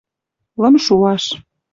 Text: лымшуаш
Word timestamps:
лымшуаш 0.61 1.23